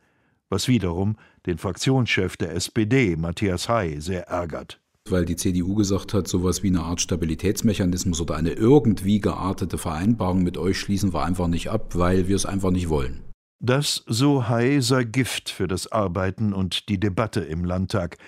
was 0.48 0.68
wiederum 0.68 1.16
den 1.48 1.58
Fraktionschef 1.58 2.36
der 2.36 2.54
SPD, 2.54 3.16
Matthias 3.16 3.68
Hay, 3.68 4.00
sehr 4.00 4.28
ärgert. 4.28 4.80
Weil 5.08 5.24
die 5.24 5.36
CDU 5.36 5.74
gesagt 5.74 6.12
hat, 6.12 6.28
sowas 6.28 6.62
wie 6.62 6.68
eine 6.68 6.82
Art 6.82 7.00
Stabilitätsmechanismus 7.00 8.20
oder 8.20 8.36
eine 8.36 8.50
irgendwie 8.50 9.20
geartete 9.20 9.78
Vereinbarung 9.78 10.42
mit 10.42 10.58
euch 10.58 10.78
schließen 10.78 11.14
wir 11.14 11.24
einfach 11.24 11.48
nicht 11.48 11.70
ab, 11.70 11.94
weil 11.94 12.28
wir 12.28 12.36
es 12.36 12.44
einfach 12.44 12.70
nicht 12.70 12.90
wollen. 12.90 13.24
Das, 13.60 14.04
so 14.06 14.48
Hay, 14.48 14.80
sei 14.82 15.04
Gift 15.04 15.48
für 15.48 15.66
das 15.66 15.90
Arbeiten 15.90 16.52
und 16.52 16.88
die 16.88 17.00
Debatte 17.00 17.40
im 17.40 17.64
Landtag, 17.64 18.18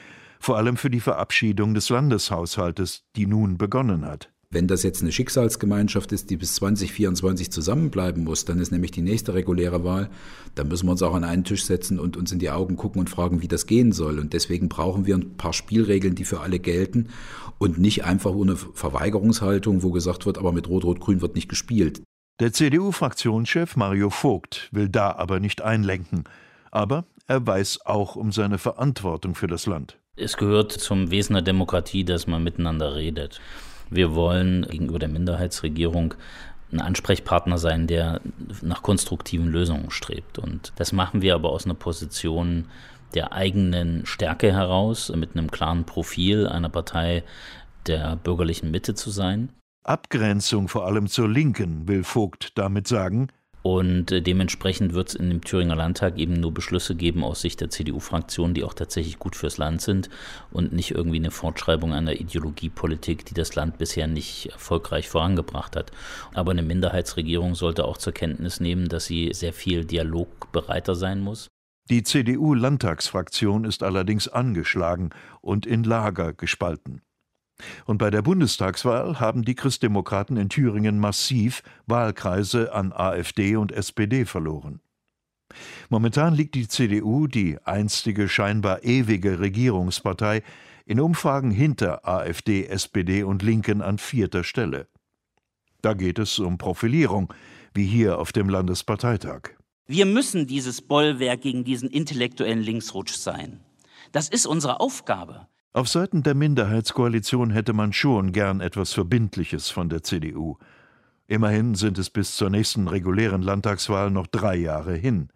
vor 0.41 0.57
allem 0.57 0.79
für 0.79 0.91
die 0.91 1.01
Verabschiedung 1.01 1.75
des 1.75 1.91
Landeshaushaltes, 1.91 3.05
die 3.15 3.27
nun 3.27 3.59
begonnen 3.59 4.07
hat. 4.07 4.33
Wenn 4.53 4.67
das 4.67 4.83
jetzt 4.83 5.01
eine 5.01 5.13
Schicksalsgemeinschaft 5.13 6.11
ist, 6.11 6.29
die 6.29 6.37
bis 6.37 6.57
2024 6.57 7.53
zusammenbleiben 7.53 8.25
muss, 8.25 8.45
dann 8.45 8.59
ist 8.59 8.73
nämlich 8.73 8.91
die 8.91 9.01
nächste 9.01 9.33
reguläre 9.33 9.85
Wahl. 9.85 10.11
Da 10.57 10.65
müssen 10.65 10.89
wir 10.89 10.91
uns 10.91 11.05
auch 11.05 11.15
an 11.15 11.23
einen 11.23 11.45
Tisch 11.45 11.65
setzen 11.65 12.01
und 12.01 12.17
uns 12.17 12.33
in 12.33 12.41
die 12.41 12.51
Augen 12.51 12.75
gucken 12.75 12.99
und 12.99 13.09
fragen, 13.09 13.43
wie 13.43 13.49
das 13.49 13.69
gehen 13.69 13.93
soll. 13.93 14.19
Und 14.19 14.33
deswegen 14.33 14.69
brauchen 14.69 15.07
wir 15.07 15.15
ein 15.15 15.37
paar 15.37 15.53
Spielregeln, 15.53 16.17
die 16.17 16.25
für 16.25 16.41
alle 16.41 16.59
gelten 16.59 17.11
und 17.59 17.79
nicht 17.79 18.05
einfach 18.05 18.33
ohne 18.33 18.57
Verweigerungshaltung, 18.57 19.85
wo 19.85 19.93
gesagt 19.93 20.27
wird, 20.27 20.37
aber 20.37 20.51
mit 20.51 20.69
Rot-Rot-Grün 20.69 21.21
wird 21.21 21.37
nicht 21.37 21.49
gespielt. 21.49 22.03
Der 22.41 22.53
CDU-Fraktionschef 22.53 23.77
Mario 23.77 24.11
Vogt 24.11 24.69
will 24.73 24.89
da 24.89 25.13
aber 25.13 25.39
nicht 25.39 25.63
einlenken. 25.63 26.25
Aber 26.73 27.05
er 27.29 27.47
weiß 27.47 27.87
auch 27.87 28.17
um 28.17 28.33
seine 28.33 28.59
Verantwortung 28.59 29.37
für 29.37 29.47
das 29.47 29.67
Land. 29.67 29.97
Es 30.17 30.37
gehört 30.37 30.73
zum 30.73 31.13
Wesen 31.13 31.35
der 31.35 31.43
Demokratie, 31.43 32.03
dass 32.05 32.27
man 32.27 32.43
miteinander 32.43 32.97
redet. 32.97 33.41
Wir 33.91 34.15
wollen 34.15 34.63
gegenüber 34.63 34.99
der 34.99 35.09
Minderheitsregierung 35.09 36.15
ein 36.73 36.81
Ansprechpartner 36.81 37.59
sein, 37.59 37.87
der 37.87 38.21
nach 38.63 38.83
konstruktiven 38.83 39.49
Lösungen 39.49 39.91
strebt. 39.91 40.39
Und 40.39 40.73
das 40.77 40.93
machen 40.93 41.23
wir 41.23 41.35
aber 41.35 41.51
aus 41.51 41.65
einer 41.65 41.75
Position 41.75 42.67
der 43.15 43.33
eigenen 43.33 44.07
Stärke 44.07 44.53
heraus, 44.53 45.13
mit 45.15 45.37
einem 45.37 45.51
klaren 45.51 45.85
Profil 45.85 46.47
einer 46.47 46.69
Partei 46.69 47.25
der 47.87 48.17
bürgerlichen 48.17 48.71
Mitte 48.71 48.95
zu 48.95 49.11
sein. 49.11 49.51
Abgrenzung 49.83 50.69
vor 50.69 50.87
allem 50.87 51.09
zur 51.09 51.29
Linken, 51.29 51.89
will 51.89 52.05
Vogt 52.05 52.57
damit 52.57 52.87
sagen. 52.87 53.29
Und 53.63 54.11
äh, 54.11 54.23
dementsprechend 54.23 54.95
wird 54.95 55.11
es 55.11 55.15
in 55.15 55.29
dem 55.29 55.43
Thüringer 55.43 55.77
Landtag 55.77 56.17
eben 56.19 56.35
nur 56.35 56.53
Beschlüsse 56.53 56.95
geben 56.95 57.23
aus 57.23 57.43
Sicht 57.43 57.61
der 57.61 57.71
CDU-Fraktion, 57.71 58.55
die 58.55 58.65
auch 58.65 58.75
tatsächlich 58.75 59.19
gut 59.19 59.37
fürs 59.37 59.59
Land 59.59 59.83
sind 59.83 60.09
und 60.51 60.73
nicht 60.73 60.93
irgendwie 60.93 61.19
eine 61.19 61.31
Fortschreibung 61.31 61.93
einer 61.93 62.15
Ideologiepolitik, 62.15 63.27
die 63.27 63.35
das 63.35 63.55
Land 63.55 63.79
bisher 63.79 64.07
nicht 64.07 64.47
erfolgreich 64.53 65.09
vorangebracht 65.09 65.77
hat. 65.77 65.93
Aber 66.33 66.53
eine 66.53 66.63
Minderheitsregierung 66.63 67.55
sollte 67.55 67.85
auch 67.85 67.99
zur 67.99 68.15
Kenntnis 68.15 68.61
nehmen, 68.61 68.89
dass 68.89 69.05
sie 69.05 69.31
sehr 69.33 69.53
viel 69.53 69.85
dialogbereiter 69.85 70.95
sein 70.95 71.21
muss. 71.21 71.49
Die 71.91 72.03
CDU-Landtagsfraktion 72.03 73.65
ist 73.65 73.83
allerdings 73.83 74.29
angeschlagen 74.29 75.11
und 75.41 75.67
in 75.67 75.83
Lager 75.83 76.33
gespalten. 76.33 77.03
Und 77.85 77.99
bei 77.99 78.11
der 78.11 78.23
Bundestagswahl 78.23 79.21
haben 79.21 79.45
die 79.45 79.55
Christdemokraten 79.55 80.37
in 80.37 80.49
Thüringen 80.49 80.99
massiv 80.99 81.63
Wahlkreise 81.87 82.73
an 82.73 82.93
AfD 82.93 83.57
und 83.57 83.73
SPD 83.73 84.25
verloren. 84.25 84.81
Momentan 85.89 86.35
liegt 86.35 86.55
die 86.55 86.69
CDU, 86.69 87.27
die 87.27 87.59
einstige 87.65 88.29
scheinbar 88.29 88.85
ewige 88.85 89.41
Regierungspartei, 89.41 90.43
in 90.87 91.01
Umfragen 91.01 91.51
hinter 91.51 92.07
AfD, 92.09 92.67
SPD 92.67 93.23
und 93.23 93.43
Linken 93.43 93.83
an 93.83 93.99
vierter 93.99 94.45
Stelle. 94.45 94.89
Da 95.83 95.95
geht 95.95 96.19
es 96.19 96.39
um 96.39 96.59
Profilierung, 96.59 97.33
wie 97.75 97.87
hier 97.87 98.19
auf 98.19 98.33
dem 98.33 98.49
Landesparteitag. 98.49 99.51
Wir 99.87 100.07
müssen 100.07 100.47
dieses 100.47 100.83
Bollwerk 100.83 101.41
gegen 101.43 101.65
diesen 101.65 101.91
intellektuellen 101.91 102.61
Linksrutsch 102.61 103.15
sein. 103.15 103.61
Das 104.13 104.29
ist 104.29 104.47
unsere 104.47 104.81
Aufgabe. 104.81 105.47
Auf 105.73 105.89
Seiten 105.89 106.25
der 106.25 106.35
Minderheitskoalition 106.35 107.51
hätte 107.51 107.73
man 107.73 107.93
schon 107.93 108.33
gern 108.33 108.61
etwas 108.61 108.93
Verbindliches 108.93 109.71
von 109.71 109.89
der 109.89 110.03
CDU. 110.03 110.57
Immerhin 111.29 111.77
sind 111.77 111.97
es 111.97 112.11
bis 112.11 112.35
zur 112.35 112.51
nächsten 112.51 112.89
regulären 112.89 113.41
Landtagswahl 113.41 114.11
noch 114.11 114.27
drei 114.27 114.57
Jahre 114.57 114.97
hin. 114.97 115.29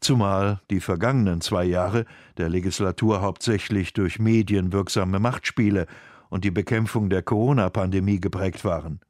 Zumal 0.00 0.62
die 0.70 0.80
vergangenen 0.80 1.42
zwei 1.42 1.64
Jahre 1.64 2.06
der 2.38 2.48
Legislatur 2.48 3.20
hauptsächlich 3.20 3.92
durch 3.92 4.18
medienwirksame 4.18 5.18
Machtspiele 5.18 5.86
und 6.30 6.44
die 6.44 6.50
Bekämpfung 6.50 7.10
der 7.10 7.22
Corona-Pandemie 7.22 8.18
geprägt 8.18 8.64
waren. 8.64 9.00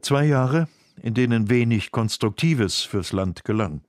Zwei 0.00 0.26
Jahre, 0.26 0.68
in 1.02 1.14
denen 1.14 1.50
wenig 1.50 1.90
Konstruktives 1.90 2.82
fürs 2.82 3.10
Land 3.10 3.44
gelang. 3.44 3.80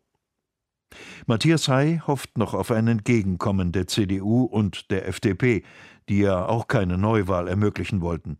Matthias 1.26 1.68
Hay 1.68 2.00
hofft 2.06 2.38
noch 2.38 2.54
auf 2.54 2.72
ein 2.72 2.88
Entgegenkommen 2.88 3.72
der 3.72 3.88
CDU 3.88 4.44
und 4.44 4.90
der 4.92 5.08
FDP, 5.08 5.64
die 6.10 6.20
ja 6.20 6.46
auch 6.46 6.68
keine 6.68 6.98
Neuwahl 6.98 7.48
ermöglichen 7.48 8.02
wollten. 8.02 8.38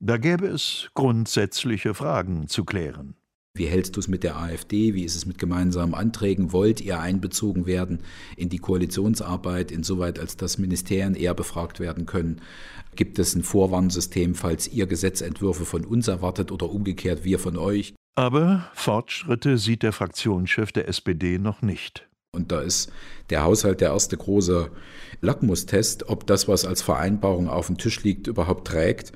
Da 0.00 0.16
gäbe 0.16 0.46
es 0.46 0.90
grundsätzliche 0.94 1.94
Fragen 1.94 2.48
zu 2.48 2.64
klären. 2.64 3.14
Wie 3.54 3.66
hältst 3.66 3.96
du 3.96 4.00
es 4.00 4.08
mit 4.08 4.22
der 4.22 4.38
AfD? 4.38 4.94
Wie 4.94 5.04
ist 5.04 5.14
es 5.14 5.26
mit 5.26 5.38
gemeinsamen 5.38 5.92
Anträgen? 5.92 6.52
Wollt 6.52 6.80
ihr 6.80 7.00
einbezogen 7.00 7.66
werden 7.66 8.00
in 8.34 8.48
die 8.48 8.58
Koalitionsarbeit, 8.58 9.70
insoweit 9.70 10.18
als 10.18 10.38
dass 10.38 10.56
Ministerien 10.56 11.14
eher 11.14 11.34
befragt 11.34 11.78
werden 11.78 12.06
können? 12.06 12.40
Gibt 12.96 13.18
es 13.18 13.34
ein 13.34 13.42
Vorwarnsystem, 13.42 14.34
falls 14.34 14.68
ihr 14.68 14.86
Gesetzentwürfe 14.86 15.66
von 15.66 15.84
uns 15.84 16.08
erwartet 16.08 16.50
oder 16.50 16.70
umgekehrt 16.70 17.24
wir 17.24 17.38
von 17.38 17.58
euch? 17.58 17.94
Aber 18.14 18.70
Fortschritte 18.72 19.58
sieht 19.58 19.82
der 19.82 19.92
Fraktionschef 19.92 20.72
der 20.72 20.88
SPD 20.88 21.38
noch 21.38 21.60
nicht. 21.60 22.08
Und 22.34 22.50
da 22.50 22.62
ist 22.62 22.90
der 23.28 23.44
Haushalt 23.44 23.82
der 23.82 23.90
erste 23.90 24.16
große 24.16 24.70
Lackmustest, 25.20 26.08
ob 26.08 26.26
das, 26.26 26.48
was 26.48 26.64
als 26.64 26.80
Vereinbarung 26.80 27.50
auf 27.50 27.66
dem 27.66 27.76
Tisch 27.76 28.02
liegt, 28.04 28.26
überhaupt 28.26 28.66
trägt 28.68 29.12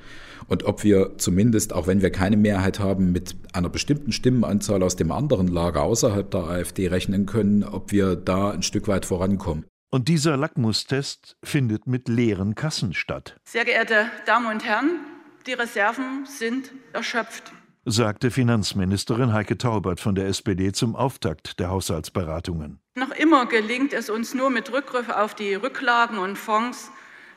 und 0.48 0.64
ob 0.64 0.84
wir 0.84 1.16
zumindest, 1.16 1.72
auch 1.72 1.86
wenn 1.86 2.02
wir 2.02 2.10
keine 2.10 2.36
Mehrheit 2.36 2.78
haben, 2.78 3.12
mit 3.12 3.34
einer 3.54 3.70
bestimmten 3.70 4.12
Stimmenanzahl 4.12 4.82
aus 4.82 4.96
dem 4.96 5.10
anderen 5.12 5.48
Lager 5.48 5.82
außerhalb 5.82 6.30
der 6.30 6.40
AfD 6.42 6.88
rechnen 6.88 7.24
können, 7.24 7.64
ob 7.64 7.90
wir 7.90 8.16
da 8.16 8.50
ein 8.50 8.62
Stück 8.62 8.86
weit 8.86 9.06
vorankommen. 9.06 9.64
Und 9.90 10.08
dieser 10.08 10.36
Lackmustest 10.36 11.38
findet 11.42 11.86
mit 11.86 12.08
leeren 12.08 12.54
Kassen 12.54 12.92
statt. 12.92 13.38
Sehr 13.48 13.64
geehrte 13.64 14.10
Damen 14.26 14.52
und 14.52 14.62
Herren, 14.62 15.00
die 15.46 15.54
Reserven 15.54 16.26
sind 16.26 16.70
erschöpft 16.92 17.50
sagte 17.88 18.32
Finanzministerin 18.32 19.32
Heike 19.32 19.58
Taubert 19.58 20.00
von 20.00 20.16
der 20.16 20.26
SPD 20.26 20.72
zum 20.72 20.96
Auftakt 20.96 21.60
der 21.60 21.70
Haushaltsberatungen. 21.70 22.80
Noch 22.96 23.12
immer 23.12 23.46
gelingt 23.46 23.92
es 23.92 24.10
uns 24.10 24.34
nur 24.34 24.50
mit 24.50 24.72
Rückgriff 24.72 25.08
auf 25.08 25.36
die 25.36 25.54
Rücklagen 25.54 26.18
und 26.18 26.36
Fonds, 26.36 26.90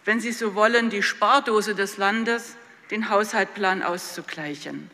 wenn 0.05 0.19
Sie 0.19 0.31
so 0.31 0.55
wollen, 0.55 0.89
die 0.89 1.03
Spardose 1.03 1.75
des 1.75 1.97
Landes, 1.97 2.55
den 2.89 3.11
Haushaltsplan 3.11 3.83
auszugleichen. 3.83 4.89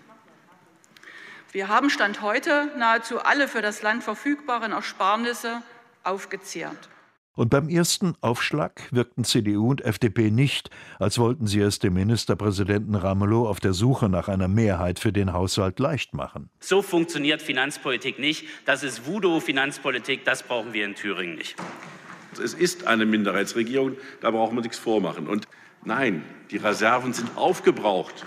Wir 1.53 1.69
haben 1.69 1.89
Stand 1.89 2.21
heute 2.21 2.69
nahezu 2.77 3.19
alle 3.19 3.47
für 3.47 3.61
das 3.61 3.81
Land 3.81 4.03
verfügbaren 4.03 4.73
Ersparnisse 4.73 5.61
aufgezehrt. 6.03 6.89
Und 7.35 7.49
beim 7.49 7.67
ersten 7.67 8.13
Aufschlag 8.21 8.81
wirkten 8.91 9.25
CDU 9.25 9.69
und 9.69 9.83
FDP 9.83 10.31
nicht, 10.31 10.69
als 10.99 11.19
wollten 11.19 11.47
sie 11.47 11.59
es 11.59 11.79
dem 11.79 11.93
Ministerpräsidenten 11.93 12.95
Ramelow 12.95 13.47
auf 13.49 13.59
der 13.59 13.73
Suche 13.73 14.07
nach 14.07 14.29
einer 14.29 14.47
Mehrheit 14.47 14.99
für 14.99 15.11
den 15.11 15.33
Haushalt 15.33 15.79
leicht 15.79 16.13
machen. 16.13 16.49
So 16.61 16.81
funktioniert 16.81 17.41
Finanzpolitik 17.41 18.19
nicht. 18.19 18.45
Das 18.65 18.83
ist 18.83 19.05
Voodoo-Finanzpolitik, 19.05 20.23
das 20.23 20.43
brauchen 20.43 20.71
wir 20.71 20.85
in 20.85 20.95
Thüringen 20.95 21.35
nicht. 21.35 21.57
Es 22.41 22.53
ist 22.53 22.87
eine 22.87 23.05
Minderheitsregierung, 23.05 23.97
da 24.21 24.31
brauchen 24.31 24.55
wir 24.55 24.61
nichts 24.61 24.79
vormachen. 24.79 25.27
Und 25.27 25.45
nein, 25.83 26.23
die 26.51 26.57
Reserven 26.57 27.11
sind 27.11 27.35
aufgebraucht. 27.35 28.25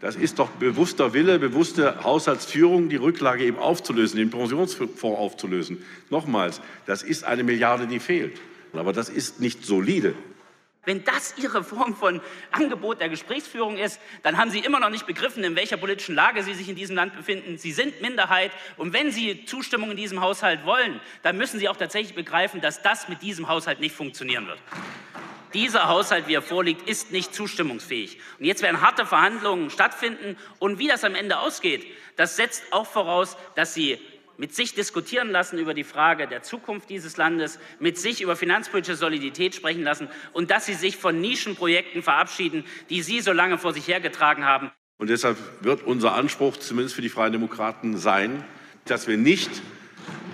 Das 0.00 0.16
ist 0.16 0.38
doch 0.38 0.48
bewusster 0.50 1.14
Wille, 1.14 1.38
bewusste 1.38 2.04
Haushaltsführung, 2.04 2.90
die 2.90 2.96
Rücklage 2.96 3.44
eben 3.44 3.58
aufzulösen, 3.58 4.18
den 4.18 4.30
Pensionsfonds 4.30 5.02
aufzulösen. 5.02 5.82
Nochmals, 6.10 6.60
das 6.86 7.02
ist 7.02 7.24
eine 7.24 7.42
Milliarde, 7.42 7.86
die 7.86 8.00
fehlt. 8.00 8.38
Aber 8.72 8.92
das 8.92 9.08
ist 9.08 9.40
nicht 9.40 9.64
solide. 9.64 10.14
Wenn 10.84 11.04
das 11.04 11.34
Ihre 11.36 11.62
Form 11.62 11.94
von 11.94 12.22
Angebot 12.52 13.00
der 13.00 13.10
Gesprächsführung 13.10 13.76
ist, 13.76 14.00
dann 14.22 14.38
haben 14.38 14.50
Sie 14.50 14.60
immer 14.60 14.80
noch 14.80 14.88
nicht 14.88 15.06
begriffen, 15.06 15.44
in 15.44 15.54
welcher 15.54 15.76
politischen 15.76 16.14
Lage 16.14 16.42
Sie 16.42 16.54
sich 16.54 16.70
in 16.70 16.74
diesem 16.74 16.96
Land 16.96 17.14
befinden. 17.14 17.58
Sie 17.58 17.72
sind 17.72 18.00
Minderheit. 18.00 18.50
Und 18.78 18.94
wenn 18.94 19.12
Sie 19.12 19.44
Zustimmung 19.44 19.90
in 19.90 19.96
diesem 19.98 20.22
Haushalt 20.22 20.64
wollen, 20.64 20.98
dann 21.22 21.36
müssen 21.36 21.60
Sie 21.60 21.68
auch 21.68 21.76
tatsächlich 21.76 22.14
begreifen, 22.14 22.62
dass 22.62 22.80
das 22.80 23.08
mit 23.08 23.20
diesem 23.20 23.48
Haushalt 23.48 23.80
nicht 23.80 23.94
funktionieren 23.94 24.46
wird. 24.46 24.58
Dieser 25.52 25.88
Haushalt, 25.88 26.28
wie 26.28 26.34
er 26.34 26.42
vorliegt, 26.42 26.88
ist 26.88 27.10
nicht 27.12 27.34
zustimmungsfähig. 27.34 28.18
Und 28.38 28.44
jetzt 28.44 28.62
werden 28.62 28.80
harte 28.80 29.04
Verhandlungen 29.04 29.68
stattfinden. 29.68 30.38
Und 30.60 30.78
wie 30.78 30.86
das 30.86 31.04
am 31.04 31.14
Ende 31.14 31.40
ausgeht, 31.40 31.86
das 32.16 32.36
setzt 32.36 32.72
auch 32.72 32.86
voraus, 32.86 33.36
dass 33.56 33.74
Sie 33.74 33.98
mit 34.40 34.54
sich 34.54 34.74
diskutieren 34.74 35.28
lassen 35.28 35.58
über 35.58 35.74
die 35.74 35.84
Frage 35.84 36.26
der 36.26 36.42
Zukunft 36.42 36.88
dieses 36.88 37.18
Landes, 37.18 37.58
mit 37.78 37.98
sich 37.98 38.22
über 38.22 38.36
finanzpolitische 38.36 38.96
Solidität 38.96 39.54
sprechen 39.54 39.82
lassen 39.82 40.08
und 40.32 40.50
dass 40.50 40.64
sie 40.64 40.72
sich 40.72 40.96
von 40.96 41.20
Nischenprojekten 41.20 42.02
verabschieden, 42.02 42.64
die 42.88 43.02
Sie 43.02 43.20
so 43.20 43.32
lange 43.32 43.58
vor 43.58 43.74
sich 43.74 43.86
hergetragen 43.86 44.46
haben. 44.46 44.70
Und 44.96 45.10
deshalb 45.10 45.36
wird 45.60 45.82
unser 45.82 46.14
Anspruch, 46.14 46.56
zumindest 46.56 46.94
für 46.94 47.02
die 47.02 47.10
Freien 47.10 47.32
Demokraten, 47.32 47.98
sein, 47.98 48.42
dass 48.86 49.06
wir 49.06 49.18
nicht 49.18 49.50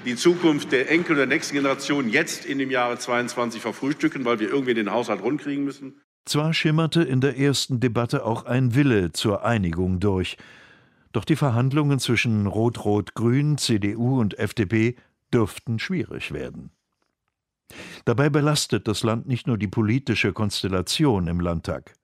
die 0.05 0.15
Zukunft 0.15 0.71
der 0.71 0.89
Enkel 0.89 1.17
der 1.17 1.27
nächsten 1.27 1.57
Generation 1.57 2.09
jetzt 2.09 2.45
in 2.45 2.61
dem 2.61 2.71
Jahre 2.71 2.99
22 2.99 3.61
verfrühstücken, 3.61 4.25
weil 4.25 4.39
wir 4.39 4.49
irgendwie 4.49 4.75
den 4.75 4.93
Haushalt 4.93 5.21
rundkriegen 5.21 5.65
müssen. 5.65 6.01
Zwar 6.27 6.55
schimmerte 6.55 7.03
in 7.03 7.21
der 7.21 7.39
ersten 7.39 7.81
Debatte 7.81 8.25
auch 8.25 8.45
ein 8.45 8.77
Wille 8.77 9.11
zur 9.11 9.45
Einigung 9.45 9.99
durch, 9.99 10.37
doch 11.17 11.25
die 11.25 11.37
Verhandlungen 11.37 11.99
zwischen 11.99 12.47
Rot-Rot-Grün, 12.47 13.57
CDU 13.57 14.21
und 14.21 14.39
FDP 14.39 14.97
dürften 15.33 15.79
schwierig 15.79 16.33
werden. 16.33 16.73
Dabei 18.05 18.29
belastet 18.29 18.87
das 18.87 19.03
Land 19.03 19.27
nicht 19.27 19.47
nur 19.47 19.57
die 19.57 19.67
politische 19.67 20.35
Konstellation 20.35 21.27
im 21.27 21.41
Landtag. 21.41 21.95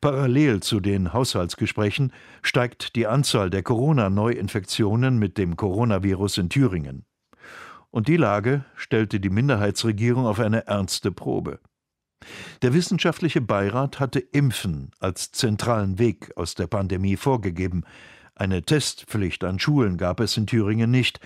Parallel 0.00 0.60
zu 0.60 0.80
den 0.80 1.12
Haushaltsgesprächen 1.12 2.12
steigt 2.42 2.96
die 2.96 3.06
Anzahl 3.06 3.48
der 3.48 3.62
Corona-Neuinfektionen 3.62 5.18
mit 5.18 5.38
dem 5.38 5.56
Coronavirus 5.56 6.38
in 6.38 6.48
Thüringen. 6.48 7.04
Und 7.90 8.08
die 8.08 8.16
Lage 8.16 8.64
stellte 8.74 9.20
die 9.20 9.30
Minderheitsregierung 9.30 10.26
auf 10.26 10.40
eine 10.40 10.66
ernste 10.66 11.12
Probe. 11.12 11.60
Der 12.62 12.74
wissenschaftliche 12.74 13.40
Beirat 13.40 14.00
hatte 14.00 14.18
Impfen 14.18 14.90
als 14.98 15.30
zentralen 15.30 16.00
Weg 16.00 16.32
aus 16.36 16.56
der 16.56 16.66
Pandemie 16.66 17.16
vorgegeben, 17.16 17.84
eine 18.38 18.62
Testpflicht 18.62 19.44
an 19.44 19.58
Schulen 19.58 19.96
gab 19.96 20.20
es 20.20 20.36
in 20.36 20.46
Thüringen 20.46 20.90
nicht, 20.90 21.20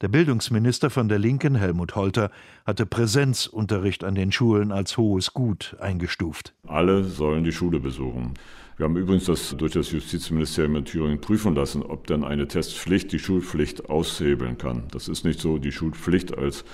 Der 0.00 0.08
Bildungsminister 0.08 0.90
von 0.90 1.08
der 1.08 1.18
Linken, 1.18 1.56
Helmut 1.56 1.96
Holter, 1.96 2.30
hatte 2.64 2.86
Präsenzunterricht 2.86 4.04
an 4.04 4.14
den 4.14 4.30
Schulen 4.30 4.70
als 4.70 4.96
hohes 4.96 5.34
Gut 5.34 5.76
eingestuft. 5.80 6.54
Alle 6.68 7.02
sollen 7.02 7.42
die 7.42 7.50
Schule 7.50 7.80
besuchen. 7.80 8.34
Wir 8.76 8.84
haben 8.84 8.96
übrigens 8.96 9.24
das 9.24 9.56
durch 9.58 9.72
das 9.72 9.90
Justizministerium 9.90 10.76
in 10.76 10.84
Thüringen 10.84 11.20
prüfen 11.20 11.56
lassen, 11.56 11.82
ob 11.82 12.06
denn 12.06 12.22
eine 12.22 12.46
Testpflicht 12.46 13.10
die 13.10 13.18
Schulpflicht 13.18 13.90
aushebeln 13.90 14.56
kann. 14.56 14.84
Das 14.92 15.08
ist 15.08 15.24
nicht 15.24 15.40
so. 15.40 15.58
Die 15.58 15.72
Schulpflicht 15.72 16.38
als 16.38 16.64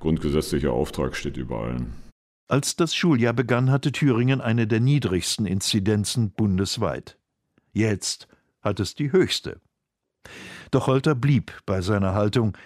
grundgesetzlicher 0.00 0.72
Auftrag 0.72 1.16
steht 1.16 1.38
über 1.38 1.60
allen. 1.60 1.94
Als 2.48 2.76
das 2.76 2.94
Schuljahr 2.94 3.32
begann, 3.32 3.70
hatte 3.70 3.92
Thüringen 3.92 4.42
eine 4.42 4.66
der 4.66 4.80
niedrigsten 4.80 5.46
Inzidenzen 5.46 6.32
bundesweit. 6.32 7.16
Jetzt 7.72 8.28
hat 8.64 8.80
es 8.80 8.94
die 8.94 9.12
höchste. 9.12 9.60
Doch 10.70 10.86
Holter 10.86 11.14
blieb 11.14 11.52
bei 11.66 11.80
seiner 11.80 12.14
Haltung, 12.14 12.56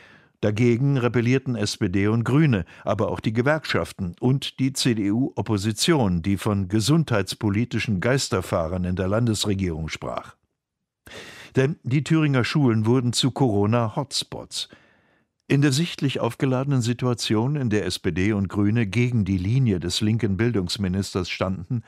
Dagegen 0.40 0.96
rebellierten 0.96 1.56
SPD 1.56 2.06
und 2.06 2.22
Grüne, 2.22 2.64
aber 2.84 3.10
auch 3.10 3.18
die 3.18 3.32
Gewerkschaften 3.32 4.14
und 4.20 4.60
die 4.60 4.72
CDU-Opposition, 4.72 6.22
die 6.22 6.36
von 6.36 6.68
gesundheitspolitischen 6.68 8.00
Geisterfahrern 8.00 8.84
in 8.84 8.94
der 8.94 9.08
Landesregierung 9.08 9.88
sprach. 9.88 10.36
Denn 11.56 11.76
die 11.82 12.04
Thüringer 12.04 12.44
Schulen 12.44 12.86
wurden 12.86 13.12
zu 13.12 13.32
Corona-Hotspots. 13.32 14.68
In 15.48 15.60
der 15.60 15.72
sichtlich 15.72 16.20
aufgeladenen 16.20 16.82
Situation, 16.82 17.56
in 17.56 17.68
der 17.68 17.84
SPD 17.86 18.32
und 18.32 18.48
Grüne 18.48 18.86
gegen 18.86 19.24
die 19.24 19.38
Linie 19.38 19.80
des 19.80 20.00
linken 20.00 20.36
Bildungsministers 20.36 21.28
standen, 21.30 21.82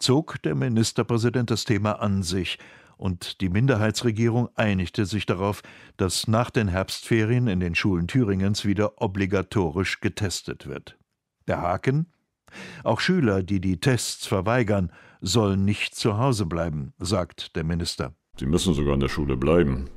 zog 0.00 0.42
der 0.42 0.56
Ministerpräsident 0.56 1.50
das 1.50 1.64
Thema 1.64 2.00
an 2.00 2.24
sich 2.24 2.58
und 3.04 3.42
die 3.42 3.50
Minderheitsregierung 3.50 4.48
einigte 4.54 5.04
sich 5.04 5.26
darauf, 5.26 5.60
dass 5.98 6.26
nach 6.26 6.48
den 6.48 6.68
Herbstferien 6.68 7.48
in 7.48 7.60
den 7.60 7.74
Schulen 7.74 8.08
Thüringens 8.08 8.64
wieder 8.64 9.02
obligatorisch 9.02 10.00
getestet 10.00 10.66
wird. 10.66 10.96
Der 11.46 11.60
Haken? 11.60 12.06
Auch 12.82 13.00
Schüler, 13.00 13.42
die 13.42 13.60
die 13.60 13.78
Tests 13.78 14.26
verweigern, 14.26 14.90
sollen 15.20 15.66
nicht 15.66 15.94
zu 15.94 16.16
Hause 16.16 16.46
bleiben, 16.46 16.94
sagt 16.96 17.54
der 17.56 17.64
Minister. 17.64 18.14
Sie 18.38 18.46
müssen 18.46 18.72
sogar 18.72 18.94
in 18.94 19.00
der 19.00 19.10
Schule 19.10 19.36
bleiben. 19.36 19.90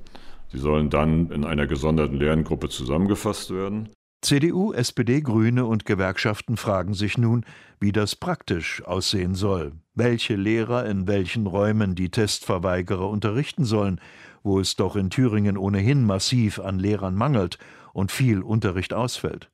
Sie 0.49 0.59
sollen 0.59 0.89
dann 0.89 1.31
in 1.31 1.45
einer 1.45 1.65
gesonderten 1.65 2.17
Lerngruppe 2.17 2.67
zusammengefasst 2.67 3.51
werden. 3.51 3.87
CDU, 4.21 4.74
SPD, 4.74 5.21
Grüne 5.21 5.65
und 5.65 5.86
Gewerkschaften 5.86 6.57
fragen 6.57 6.93
sich 6.93 7.17
nun, 7.17 7.45
wie 7.79 7.91
das 7.91 8.15
praktisch 8.15 8.83
aussehen 8.83 9.36
soll, 9.36 9.74
welche 9.93 10.36
Lehrer 10.36 10.86
in 10.88 11.07
welchen 11.07 11.45
Räumen 11.45 11.93
die 11.93 12.09
Testverweigerer 12.09 13.09
unterrichten 13.09 13.63
sollen, 13.63 14.01
wo 14.43 14.59
es 14.59 14.75
doch 14.75 14.95
in 14.95 15.12
Thüringen 15.12 15.57
ohnehin 15.57 16.03
massiv 16.03 16.59
an 16.59 16.79
Lehrern 16.79 17.15
mangelt 17.15 17.59
und 17.93 18.12
viel 18.12 18.41
Unterricht 18.41 18.93
ausfällt. 18.93 19.51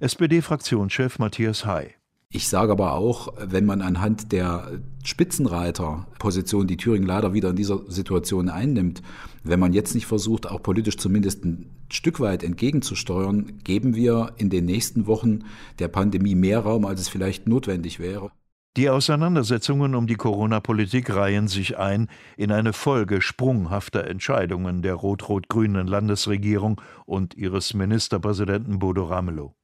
SPD-Fraktionschef 0.00 1.18
Matthias 1.18 1.66
Hay 1.66 1.94
ich 2.32 2.48
sage 2.48 2.72
aber 2.72 2.94
auch, 2.94 3.34
wenn 3.38 3.66
man 3.66 3.82
anhand 3.82 4.32
der 4.32 4.80
Spitzenreiterposition, 5.04 6.66
die 6.66 6.78
Thüringen 6.78 7.06
leider 7.06 7.34
wieder 7.34 7.50
in 7.50 7.56
dieser 7.56 7.80
Situation 7.88 8.48
einnimmt, 8.48 9.02
wenn 9.44 9.60
man 9.60 9.74
jetzt 9.74 9.94
nicht 9.94 10.06
versucht, 10.06 10.50
auch 10.50 10.62
politisch 10.62 10.96
zumindest 10.96 11.44
ein 11.44 11.70
Stück 11.90 12.20
weit 12.20 12.42
entgegenzusteuern, 12.42 13.58
geben 13.64 13.94
wir 13.94 14.32
in 14.38 14.48
den 14.48 14.64
nächsten 14.64 15.06
Wochen 15.06 15.44
der 15.78 15.88
Pandemie 15.88 16.34
mehr 16.34 16.60
Raum, 16.60 16.86
als 16.86 17.02
es 17.02 17.08
vielleicht 17.08 17.46
notwendig 17.46 18.00
wäre. 18.00 18.30
Die 18.78 18.88
Auseinandersetzungen 18.88 19.94
um 19.94 20.06
die 20.06 20.14
Corona-Politik 20.14 21.14
reihen 21.14 21.48
sich 21.48 21.76
ein 21.76 22.08
in 22.38 22.50
eine 22.50 22.72
Folge 22.72 23.20
sprunghafter 23.20 24.06
Entscheidungen 24.06 24.80
der 24.80 24.94
rot-rot-grünen 24.94 25.86
Landesregierung 25.86 26.80
und 27.04 27.34
ihres 27.34 27.74
Ministerpräsidenten 27.74 28.78
Bodo 28.78 29.04
Ramelow. 29.04 29.54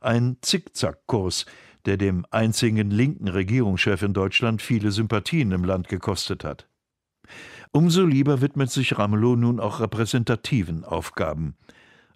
Ein 0.00 0.38
Zickzackkurs, 0.42 1.46
der 1.86 1.96
dem 1.96 2.26
einzigen 2.30 2.90
linken 2.90 3.28
Regierungschef 3.28 4.02
in 4.02 4.12
Deutschland 4.12 4.60
viele 4.60 4.90
Sympathien 4.90 5.52
im 5.52 5.64
Land 5.64 5.88
gekostet 5.88 6.44
hat. 6.44 6.68
Umso 7.72 8.04
lieber 8.04 8.40
widmet 8.40 8.70
sich 8.70 8.98
Ramelow 8.98 9.36
nun 9.36 9.60
auch 9.60 9.80
repräsentativen 9.80 10.84
Aufgaben. 10.84 11.56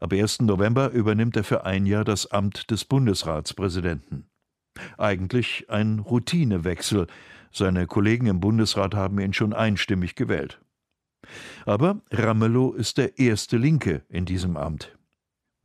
Ab 0.01 0.13
1. 0.13 0.41
November 0.41 0.91
übernimmt 0.91 1.37
er 1.37 1.45
für 1.45 1.65
ein 1.65 1.87
Jahr 1.87 2.05
das 2.05 2.27
Amt 2.31 2.71
des 2.71 2.85
Bundesratspräsidenten. 2.85 4.31
Eigentlich 4.97 5.67
ein 5.69 5.99
Routinewechsel. 5.99 7.07
Seine 7.53 7.87
Kollegen 7.87 8.27
im 8.27 8.41
Bundesrat 8.41 8.95
haben 8.95 9.21
ihn 9.21 9.33
schon 9.33 9.53
einstimmig 9.53 10.15
gewählt. 10.15 10.61
Aber 11.67 12.01
Ramelow 12.11 12.73
ist 12.73 12.97
der 12.99 13.19
erste 13.19 13.57
Linke 13.57 14.03
in 14.09 14.25
diesem 14.25 14.57
Amt. 14.57 14.97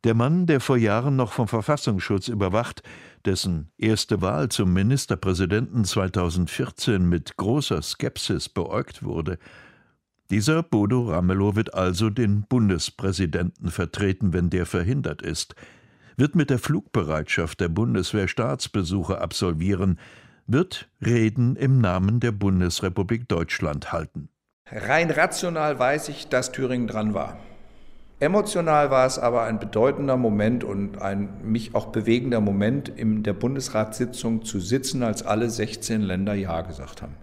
Der 0.05 0.13
Mann, 0.13 0.45
der 0.45 0.59
vor 0.59 0.77
Jahren 0.77 1.15
noch 1.15 1.31
vom 1.31 1.47
Verfassungsschutz 1.47 2.27
überwacht, 2.27 2.83
dessen 3.25 3.71
erste 3.75 4.21
Wahl 4.21 4.49
zum 4.49 4.71
Ministerpräsidenten 4.71 5.83
2014 5.83 7.09
mit 7.09 7.37
großer 7.37 7.81
Skepsis 7.81 8.47
beäugt 8.47 9.01
wurde, 9.01 9.39
dieser 10.29 10.61
Bodo 10.61 11.09
Ramelow 11.09 11.55
wird 11.55 11.73
also 11.73 12.11
den 12.11 12.43
Bundespräsidenten 12.43 13.71
vertreten, 13.71 14.31
wenn 14.31 14.51
der 14.51 14.67
verhindert 14.67 15.23
ist, 15.23 15.55
wird 16.17 16.35
mit 16.35 16.51
der 16.51 16.59
Flugbereitschaft 16.59 17.59
der 17.59 17.69
Bundeswehr 17.69 18.27
Staatsbesuche 18.27 19.19
absolvieren, 19.19 19.99
wird 20.45 20.87
Reden 21.03 21.55
im 21.55 21.81
Namen 21.81 22.19
der 22.19 22.31
Bundesrepublik 22.31 23.27
Deutschland 23.27 23.91
halten. 23.91 24.29
Rein 24.67 25.09
rational 25.09 25.79
weiß 25.79 26.09
ich, 26.09 26.27
dass 26.27 26.51
Thüringen 26.51 26.87
dran 26.87 27.15
war. 27.15 27.39
Emotional 28.19 28.91
war 28.91 29.05
es 29.05 29.19
aber 29.19 29.43
ein 29.43 29.59
bedeutender 29.59 30.15
Moment 30.15 30.63
und 30.63 31.01
ein 31.01 31.29
mich 31.43 31.75
auch 31.75 31.87
bewegender 31.87 32.39
Moment, 32.39 32.87
in 32.87 33.23
der 33.23 33.33
Bundesratssitzung 33.33 34.45
zu 34.45 34.61
sitzen, 34.61 35.03
als 35.03 35.23
alle 35.23 35.49
16 35.49 36.01
Länder 36.01 36.33
Ja 36.33 36.61
gesagt 36.61 37.01
haben. 37.01 37.15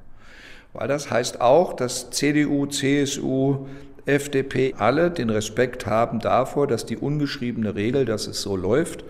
Weil 0.74 0.88
das 0.88 1.10
heißt 1.10 1.40
auch, 1.40 1.72
dass 1.72 2.10
CDU, 2.10 2.66
CSU, 2.66 3.66
FDP 4.04 4.74
alle 4.76 5.10
den 5.10 5.30
Respekt 5.30 5.86
haben 5.86 6.18
davor, 6.18 6.66
dass 6.66 6.84
die 6.84 6.96
ungeschriebene 6.98 7.74
Regel, 7.74 8.04
dass 8.04 8.26
es 8.26 8.42
so 8.42 8.56
läuft, 8.56 9.04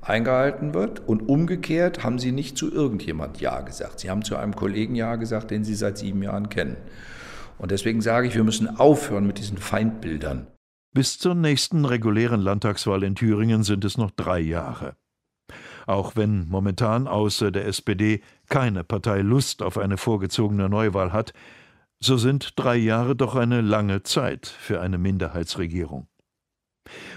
eingehalten 0.00 0.72
wird. 0.72 1.06
Und 1.06 1.28
umgekehrt 1.28 2.02
haben 2.02 2.18
sie 2.18 2.32
nicht 2.32 2.56
zu 2.56 2.72
irgendjemand 2.72 3.40
Ja 3.40 3.60
gesagt. 3.60 4.00
Sie 4.00 4.08
haben 4.08 4.24
zu 4.24 4.36
einem 4.36 4.56
Kollegen 4.56 4.94
Ja 4.94 5.16
gesagt, 5.16 5.50
den 5.50 5.64
sie 5.64 5.74
seit 5.74 5.98
sieben 5.98 6.22
Jahren 6.22 6.48
kennen. 6.48 6.76
Und 7.58 7.72
deswegen 7.72 8.00
sage 8.00 8.28
ich, 8.28 8.34
wir 8.34 8.44
müssen 8.44 8.78
aufhören 8.78 9.26
mit 9.26 9.38
diesen 9.38 9.58
Feindbildern. 9.58 10.46
Bis 10.96 11.18
zur 11.18 11.34
nächsten 11.34 11.84
regulären 11.84 12.40
Landtagswahl 12.40 13.02
in 13.02 13.16
Thüringen 13.16 13.64
sind 13.64 13.84
es 13.84 13.98
noch 13.98 14.10
drei 14.12 14.40
Jahre. 14.40 14.96
Auch 15.86 16.16
wenn 16.16 16.48
momentan 16.48 17.06
außer 17.06 17.50
der 17.50 17.66
SPD 17.66 18.22
keine 18.48 18.82
Partei 18.82 19.20
Lust 19.20 19.60
auf 19.60 19.76
eine 19.76 19.98
vorgezogene 19.98 20.70
Neuwahl 20.70 21.12
hat, 21.12 21.34
so 22.00 22.16
sind 22.16 22.54
drei 22.56 22.76
Jahre 22.76 23.14
doch 23.14 23.34
eine 23.34 23.60
lange 23.60 24.04
Zeit 24.04 24.46
für 24.46 24.80
eine 24.80 24.96
Minderheitsregierung. 24.96 26.08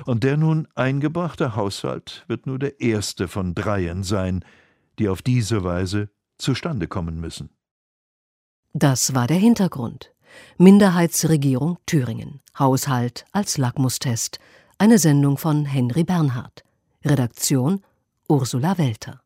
Und 0.06 0.26
der 0.26 0.36
nun 0.36 0.68
eingebrachte 0.76 1.56
Haushalt 1.56 2.26
wird 2.28 2.48
nur 2.48 2.60
der 2.60 2.82
erste 2.82 3.30
von 3.30 3.56
dreien 3.56 4.04
sein, 4.04 4.44
die 5.00 5.08
auf 5.08 5.22
diese 5.22 5.64
Weise 5.64 6.10
zustande 6.38 6.90
kommen 6.90 7.22
müssen. 7.22 7.50
Das 8.74 9.16
war 9.16 9.28
der 9.28 9.38
Hintergrund. 9.38 10.12
Minderheitsregierung 10.58 11.78
Thüringen. 11.86 12.42
Haushalt 12.58 13.26
als 13.32 13.58
Lackmustest. 13.58 14.40
Eine 14.78 14.98
Sendung 14.98 15.38
von 15.38 15.66
Henry 15.66 16.04
Bernhard. 16.04 16.64
Redaktion 17.04 17.84
Ursula 18.28 18.78
Welter. 18.78 19.22